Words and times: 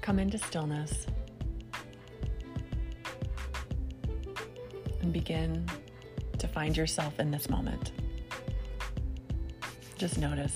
Come 0.00 0.18
into 0.18 0.38
stillness 0.38 1.06
and 5.02 5.12
begin 5.12 5.66
to 6.38 6.48
find 6.48 6.76
yourself 6.76 7.20
in 7.20 7.30
this 7.30 7.50
moment. 7.50 7.92
Just 9.96 10.18
notice. 10.18 10.54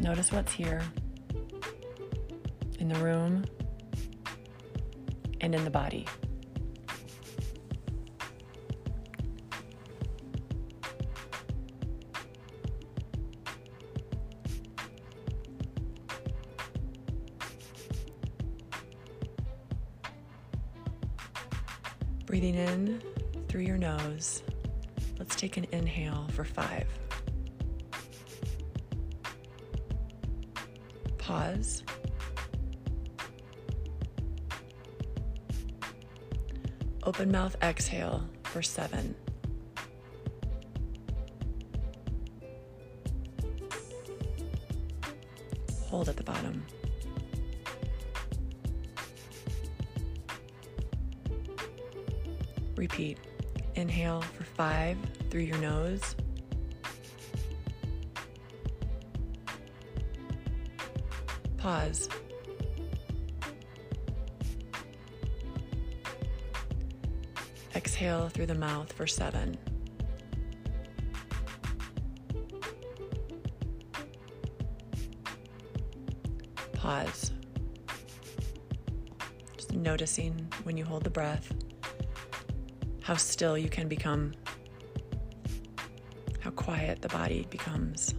Notice 0.00 0.32
what's 0.32 0.52
here 0.52 0.82
in 2.78 2.88
the 2.88 2.98
room 2.98 3.44
and 5.40 5.54
in 5.54 5.64
the 5.64 5.70
body. 5.70 6.06
Breathing 22.32 22.54
in 22.54 23.02
through 23.46 23.60
your 23.60 23.76
nose. 23.76 24.42
Let's 25.18 25.36
take 25.36 25.58
an 25.58 25.66
inhale 25.70 26.26
for 26.32 26.44
five. 26.44 26.86
Pause. 31.18 31.82
Open 37.02 37.30
mouth 37.30 37.54
exhale 37.60 38.26
for 38.44 38.62
seven. 38.62 39.14
Hold 45.90 46.08
at 46.08 46.16
the 46.16 46.22
bottom. 46.22 46.64
Repeat. 52.82 53.16
Inhale 53.76 54.22
for 54.22 54.42
five 54.42 54.98
through 55.30 55.42
your 55.42 55.58
nose. 55.58 56.16
Pause. 61.58 62.08
Exhale 67.76 68.28
through 68.30 68.46
the 68.46 68.56
mouth 68.56 68.92
for 68.92 69.06
seven. 69.06 69.56
Pause. 76.72 77.30
Just 79.56 79.72
noticing 79.72 80.48
when 80.64 80.76
you 80.76 80.84
hold 80.84 81.04
the 81.04 81.10
breath 81.10 81.54
how 83.02 83.16
still 83.16 83.58
you 83.58 83.68
can 83.68 83.88
become, 83.88 84.32
how 86.40 86.50
quiet 86.50 87.02
the 87.02 87.08
body 87.08 87.46
becomes. 87.50 88.14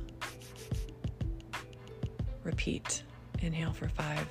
Repeat. 2.44 3.04
Inhale 3.40 3.74
for 3.74 3.90
five. 3.90 4.28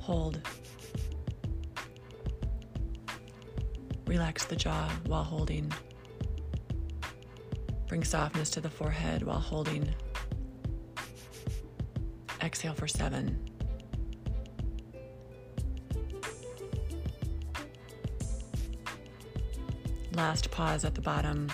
Hold. 0.00 0.40
Relax 4.06 4.44
the 4.44 4.56
jaw 4.56 4.90
while 5.06 5.24
holding. 5.24 5.72
Bring 7.88 8.04
softness 8.04 8.50
to 8.50 8.60
the 8.60 8.70
forehead 8.70 9.22
while 9.22 9.38
holding. 9.38 9.94
Exhale 12.40 12.74
for 12.74 12.88
seven. 12.88 13.53
Last 20.14 20.48
pause 20.52 20.84
at 20.84 20.94
the 20.94 21.00
bottom 21.00 21.50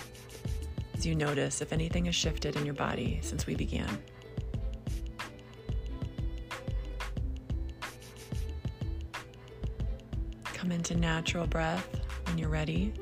as 0.95 1.07
you 1.07 1.15
notice 1.15 1.63
if 1.63 1.73
anything 1.73 2.05
has 2.05 2.15
shifted 2.15 2.57
in 2.57 2.67
your 2.67 2.75
body 2.75 3.19
since 3.23 3.47
we 3.47 3.55
began. 3.55 3.89
Come 10.45 10.73
into 10.73 10.95
natural 10.95 11.47
breath 11.47 11.89
when 12.27 12.37
you're 12.37 12.51
ready. 12.51 12.93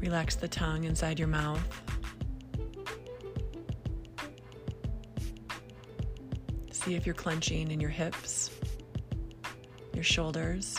Relax 0.00 0.34
the 0.34 0.48
tongue 0.48 0.84
inside 0.84 1.20
your 1.20 1.28
mouth. 1.28 1.62
See 6.86 6.94
if 6.94 7.04
you're 7.04 7.16
clenching 7.16 7.72
in 7.72 7.80
your 7.80 7.90
hips, 7.90 8.48
your 9.92 10.04
shoulders, 10.04 10.76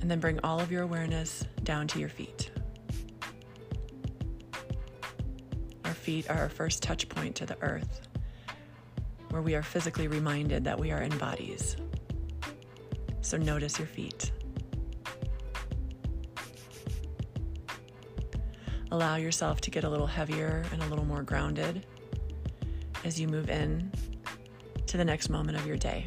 and 0.00 0.08
then 0.08 0.20
bring 0.20 0.38
all 0.44 0.60
of 0.60 0.70
your 0.70 0.84
awareness 0.84 1.44
down 1.64 1.88
to 1.88 1.98
your 1.98 2.08
feet. 2.08 2.52
Our 5.84 5.92
feet 5.92 6.30
are 6.30 6.38
our 6.38 6.48
first 6.48 6.84
touch 6.84 7.08
point 7.08 7.34
to 7.34 7.46
the 7.46 7.60
earth, 7.62 8.06
where 9.30 9.42
we 9.42 9.56
are 9.56 9.62
physically 9.64 10.06
reminded 10.06 10.62
that 10.62 10.78
we 10.78 10.92
are 10.92 11.02
in 11.02 11.18
bodies. 11.18 11.74
So 13.22 13.36
notice 13.36 13.76
your 13.76 13.88
feet. 13.88 14.30
Allow 18.92 19.16
yourself 19.16 19.60
to 19.62 19.72
get 19.72 19.82
a 19.82 19.90
little 19.90 20.06
heavier 20.06 20.64
and 20.70 20.80
a 20.80 20.86
little 20.86 21.04
more 21.04 21.24
grounded 21.24 21.84
as 23.06 23.20
you 23.20 23.28
move 23.28 23.48
in 23.48 23.90
to 24.86 24.96
the 24.96 25.04
next 25.04 25.30
moment 25.30 25.56
of 25.56 25.64
your 25.64 25.76
day. 25.76 26.04